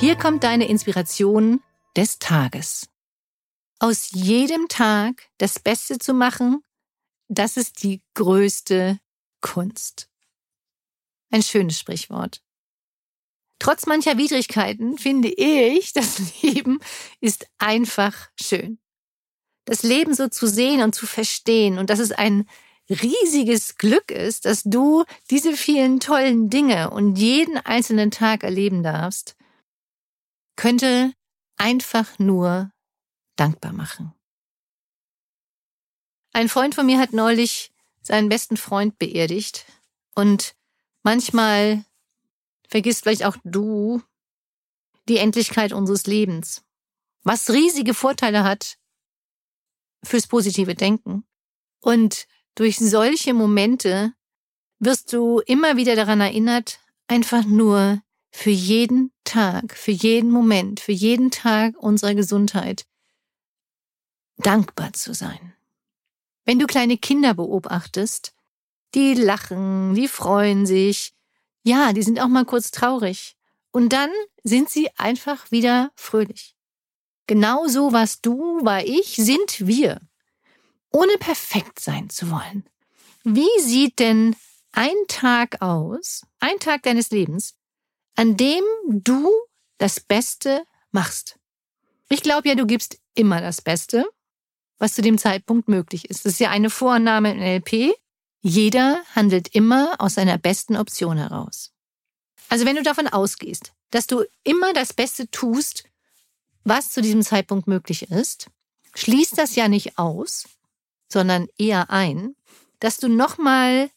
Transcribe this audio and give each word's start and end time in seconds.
Hier 0.00 0.16
kommt 0.16 0.44
deine 0.44 0.68
Inspiration 0.68 1.62
des 1.96 2.18
Tages. 2.18 2.88
Aus 3.78 4.10
jedem 4.12 4.68
Tag 4.68 5.28
das 5.38 5.58
Beste 5.58 5.98
zu 5.98 6.14
machen, 6.14 6.62
das 7.28 7.56
ist 7.56 7.82
die 7.82 8.02
größte 8.14 8.98
Kunst. 9.40 10.08
Ein 11.30 11.42
schönes 11.42 11.78
Sprichwort. 11.78 12.42
Trotz 13.58 13.86
mancher 13.86 14.18
Widrigkeiten 14.18 14.98
finde 14.98 15.28
ich, 15.28 15.92
das 15.94 16.42
Leben 16.42 16.80
ist 17.20 17.46
einfach 17.58 18.30
schön 18.40 18.78
das 19.68 19.82
Leben 19.82 20.14
so 20.14 20.28
zu 20.28 20.46
sehen 20.46 20.82
und 20.82 20.94
zu 20.94 21.06
verstehen 21.06 21.78
und 21.78 21.90
dass 21.90 21.98
es 21.98 22.10
ein 22.10 22.46
riesiges 22.88 23.76
Glück 23.76 24.10
ist, 24.10 24.46
dass 24.46 24.62
du 24.62 25.04
diese 25.30 25.52
vielen 25.52 26.00
tollen 26.00 26.48
Dinge 26.48 26.90
und 26.90 27.16
jeden 27.16 27.58
einzelnen 27.58 28.10
Tag 28.10 28.44
erleben 28.44 28.82
darfst, 28.82 29.36
könnte 30.58 31.14
einfach 31.56 32.18
nur 32.18 32.72
dankbar 33.36 33.72
machen. 33.72 34.12
Ein 36.32 36.48
Freund 36.48 36.74
von 36.74 36.84
mir 36.84 36.98
hat 36.98 37.12
neulich 37.12 37.72
seinen 38.02 38.28
besten 38.28 38.56
Freund 38.56 38.98
beerdigt 38.98 39.66
und 40.16 40.56
manchmal 41.04 41.84
vergisst 42.68 43.04
vielleicht 43.04 43.24
auch 43.24 43.36
du 43.44 44.02
die 45.08 45.18
Endlichkeit 45.18 45.72
unseres 45.72 46.06
Lebens, 46.06 46.64
was 47.22 47.50
riesige 47.50 47.94
Vorteile 47.94 48.42
hat, 48.42 48.78
fürs 50.02 50.26
positive 50.26 50.74
Denken. 50.74 51.24
Und 51.80 52.26
durch 52.56 52.78
solche 52.78 53.32
Momente 53.32 54.12
wirst 54.80 55.12
du 55.12 55.38
immer 55.38 55.76
wieder 55.76 55.94
daran 55.94 56.20
erinnert, 56.20 56.80
einfach 57.06 57.44
nur 57.44 58.02
für 58.30 58.50
jeden 58.50 59.12
Tag, 59.24 59.74
für 59.74 59.90
jeden 59.90 60.30
Moment, 60.30 60.80
für 60.80 60.92
jeden 60.92 61.30
Tag 61.30 61.76
unserer 61.78 62.14
Gesundheit 62.14 62.86
dankbar 64.36 64.92
zu 64.92 65.14
sein. 65.14 65.54
Wenn 66.44 66.58
du 66.58 66.66
kleine 66.66 66.96
Kinder 66.96 67.34
beobachtest, 67.34 68.32
die 68.94 69.14
lachen, 69.14 69.94
die 69.94 70.08
freuen 70.08 70.66
sich, 70.66 71.12
ja, 71.62 71.92
die 71.92 72.02
sind 72.02 72.20
auch 72.20 72.28
mal 72.28 72.44
kurz 72.44 72.70
traurig. 72.70 73.36
Und 73.70 73.92
dann 73.92 74.10
sind 74.44 74.70
sie 74.70 74.88
einfach 74.96 75.50
wieder 75.50 75.90
fröhlich. 75.94 76.54
Genauso 77.26 77.92
was 77.92 78.22
du, 78.22 78.60
war 78.64 78.82
ich, 78.84 79.16
sind 79.16 79.66
wir. 79.66 80.00
Ohne 80.90 81.18
perfekt 81.18 81.78
sein 81.78 82.08
zu 82.08 82.30
wollen. 82.30 82.64
Wie 83.24 83.60
sieht 83.60 83.98
denn 83.98 84.34
ein 84.72 84.96
Tag 85.08 85.60
aus, 85.60 86.22
ein 86.40 86.58
Tag 86.60 86.84
deines 86.84 87.10
Lebens, 87.10 87.57
an 88.18 88.36
dem 88.36 88.64
du 88.88 89.30
das 89.78 90.00
Beste 90.00 90.64
machst? 90.90 91.38
Ich 92.08 92.20
glaube 92.20 92.48
ja, 92.48 92.56
du 92.56 92.66
gibst 92.66 92.98
immer 93.14 93.40
das 93.40 93.62
Beste, 93.62 94.04
was 94.78 94.94
zu 94.94 95.02
dem 95.02 95.18
Zeitpunkt 95.18 95.68
möglich 95.68 96.10
ist. 96.10 96.24
Das 96.24 96.32
ist 96.32 96.40
ja 96.40 96.50
eine 96.50 96.68
Vorannahme 96.68 97.30
in 97.30 97.38
NLP. 97.38 97.94
Jeder 98.40 99.04
handelt 99.14 99.54
immer 99.54 99.94
aus 100.00 100.14
seiner 100.14 100.36
besten 100.36 100.76
Option 100.76 101.16
heraus. 101.16 101.72
Also 102.48 102.64
wenn 102.64 102.74
du 102.74 102.82
davon 102.82 103.06
ausgehst, 103.06 103.72
dass 103.90 104.08
du 104.08 104.24
immer 104.42 104.72
das 104.72 104.92
Beste 104.92 105.30
tust, 105.30 105.84
was 106.64 106.90
zu 106.90 107.00
diesem 107.00 107.22
Zeitpunkt 107.22 107.68
möglich 107.68 108.10
ist, 108.10 108.48
schließt 108.96 109.38
das 109.38 109.54
ja 109.54 109.68
nicht 109.68 109.96
aus, 109.96 110.48
sondern 111.08 111.46
eher 111.56 111.90
ein, 111.90 112.34
dass 112.80 112.98
du 112.98 113.08
nochmal 113.08 113.90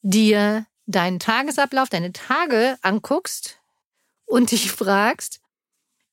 dir 0.00 0.64
deinen 0.90 1.18
Tagesablauf, 1.18 1.88
deine 1.88 2.12
Tage 2.12 2.78
anguckst 2.82 3.60
und 4.26 4.50
dich 4.50 4.70
fragst, 4.70 5.40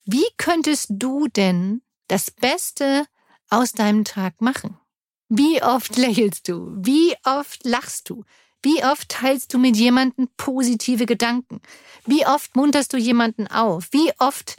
wie 0.04 0.26
könntest 0.36 0.88
du 0.90 1.28
denn 1.28 1.82
das 2.08 2.30
Beste 2.30 3.06
aus 3.50 3.72
deinem 3.72 4.04
Tag 4.04 4.40
machen? 4.40 4.78
Wie 5.28 5.62
oft 5.62 5.96
lächelst 5.96 6.48
du? 6.48 6.72
Wie 6.76 7.14
oft 7.24 7.64
lachst 7.64 8.08
du? 8.08 8.24
Wie 8.62 8.82
oft 8.84 9.08
teilst 9.08 9.52
du 9.52 9.58
mit 9.58 9.76
jemandem 9.76 10.28
positive 10.36 11.06
Gedanken? 11.06 11.60
Wie 12.06 12.26
oft 12.26 12.56
munterst 12.56 12.92
du 12.92 12.96
jemanden 12.96 13.46
auf? 13.46 13.88
Wie 13.92 14.10
oft 14.18 14.56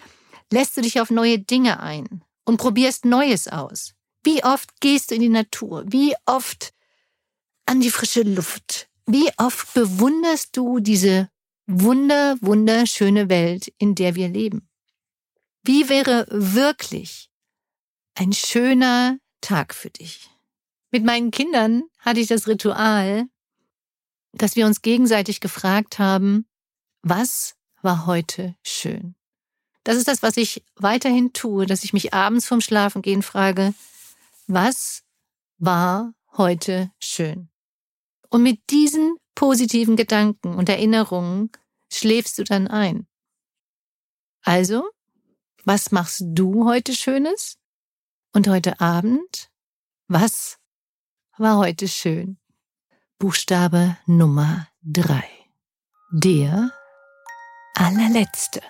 lässt 0.51 0.77
du 0.77 0.81
dich 0.81 1.01
auf 1.01 1.09
neue 1.09 1.39
Dinge 1.39 1.79
ein 1.79 2.23
und 2.45 2.57
probierst 2.57 3.05
Neues 3.05 3.47
aus? 3.47 3.95
Wie 4.23 4.43
oft 4.43 4.79
gehst 4.79 5.11
du 5.11 5.15
in 5.15 5.21
die 5.21 5.29
Natur? 5.29 5.83
Wie 5.87 6.15
oft 6.25 6.73
an 7.65 7.81
die 7.81 7.89
frische 7.89 8.21
Luft? 8.21 8.88
Wie 9.11 9.31
oft 9.37 9.73
bewunderst 9.73 10.55
du 10.55 10.79
diese 10.79 11.31
wunder, 11.65 12.37
wunderschöne 12.41 13.27
Welt, 13.27 13.73
in 13.79 13.95
der 13.95 14.13
wir 14.13 14.29
leben? 14.29 14.69
Wie 15.63 15.89
wäre 15.89 16.27
wirklich 16.29 17.31
ein 18.13 18.33
schöner 18.33 19.17
Tag 19.41 19.73
für 19.73 19.89
dich? 19.89 20.29
Mit 20.91 21.05
meinen 21.05 21.31
Kindern 21.31 21.85
hatte 21.97 22.19
ich 22.19 22.27
das 22.27 22.47
Ritual, 22.47 23.25
dass 24.33 24.55
wir 24.55 24.67
uns 24.67 24.83
gegenseitig 24.83 25.39
gefragt 25.39 25.97
haben, 25.97 26.45
was 27.01 27.55
war 27.81 28.05
heute 28.05 28.55
schön? 28.61 29.15
Das 29.85 29.97
ist 29.97 30.07
das, 30.07 30.21
was 30.21 30.37
ich 30.37 30.63
weiterhin 30.75 31.33
tue, 31.33 31.65
dass 31.65 31.83
ich 31.83 31.93
mich 31.93 32.13
abends 32.13 32.45
vorm 32.45 32.61
Schlafengehen 32.61 33.23
frage, 33.23 33.73
was 34.45 35.01
war 35.57 36.13
heute 36.37 36.91
schön? 36.99 37.49
Und 38.29 38.43
mit 38.43 38.69
diesen 38.69 39.17
positiven 39.35 39.95
Gedanken 39.95 40.55
und 40.55 40.69
Erinnerungen 40.69 41.51
schläfst 41.91 42.37
du 42.37 42.43
dann 42.43 42.67
ein. 42.67 43.07
Also, 44.43 44.89
was 45.65 45.91
machst 45.91 46.23
du 46.23 46.65
heute 46.65 46.93
Schönes? 46.93 47.57
Und 48.31 48.47
heute 48.47 48.79
Abend, 48.79 49.49
was 50.07 50.57
war 51.37 51.57
heute 51.57 51.87
schön? 51.87 52.37
Buchstabe 53.17 53.97
Nummer 54.05 54.67
drei. 54.83 55.27
Der 56.11 56.71
allerletzte. 57.73 58.61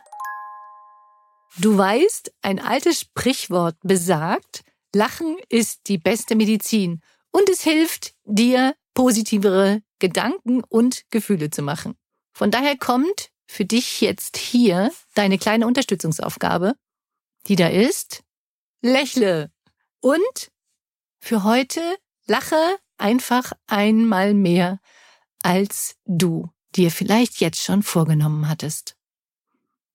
Du 1.58 1.78
weißt, 1.78 2.32
ein 2.42 2.60
altes 2.60 3.02
Sprichwort 3.02 3.76
besagt, 3.82 4.64
Lachen 4.94 5.38
ist 5.50 5.88
die 5.88 5.98
beste 5.98 6.36
Medizin 6.36 7.02
und 7.32 7.50
es 7.50 7.62
hilft 7.62 8.16
dir, 8.24 8.76
positivere 9.00 9.82
Gedanken 10.00 10.62
und 10.62 11.06
Gefühle 11.10 11.50
zu 11.50 11.62
machen. 11.62 11.96
Von 12.34 12.52
daher 12.52 12.78
kommt 12.78 13.30
für 13.48 13.64
dich 13.64 14.02
jetzt 14.02 14.36
hier 14.36 14.92
deine 15.14 15.38
kleine 15.38 15.68
Unterstützungsaufgabe, 15.68 16.76
die 17.48 17.56
da 17.56 17.70
ist. 17.70 18.24
Lächle. 18.82 19.54
Und 20.02 20.52
für 21.22 21.46
heute 21.46 21.80
lache 22.28 22.58
einfach 22.98 23.54
einmal 23.68 24.34
mehr, 24.34 24.82
als 25.44 25.96
du 26.04 26.50
dir 26.76 26.92
vielleicht 26.92 27.40
jetzt 27.40 27.64
schon 27.64 27.84
vorgenommen 27.84 28.50
hattest. 28.50 28.98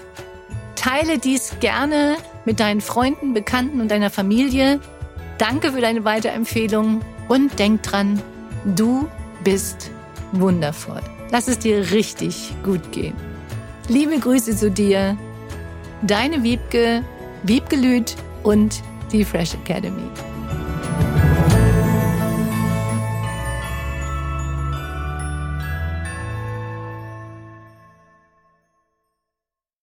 Teile 0.74 1.18
dies 1.18 1.52
gerne 1.60 2.16
mit 2.44 2.60
deinen 2.60 2.80
Freunden, 2.80 3.34
Bekannten 3.34 3.80
und 3.80 3.90
deiner 3.90 4.10
Familie. 4.10 4.80
Danke 5.38 5.72
für 5.72 5.80
deine 5.80 6.04
Weiterempfehlung 6.04 7.00
und 7.28 7.58
denk 7.58 7.82
dran, 7.82 8.20
du 8.64 9.08
bist 9.44 9.90
wundervoll. 10.32 11.00
Lass 11.30 11.48
es 11.48 11.58
dir 11.58 11.90
richtig 11.90 12.52
gut 12.64 12.92
gehen. 12.92 13.14
Liebe 13.88 14.18
Grüße 14.18 14.56
zu 14.56 14.70
dir, 14.70 15.16
deine 16.02 16.42
Wiebke, 16.42 17.02
Wiebke 17.42 17.76
Lüth 17.76 18.16
und 18.42 18.82
die 19.12 19.24
Fresh 19.24 19.54
Academy. 19.54 20.10